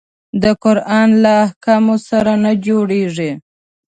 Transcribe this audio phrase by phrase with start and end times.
[0.43, 3.31] د قرآن له احکامو سره نه جوړیږي.